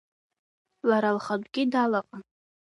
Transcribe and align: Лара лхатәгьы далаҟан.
Лара 0.87 1.09
лхатәгьы 1.17 1.63
далаҟан. 1.71 2.23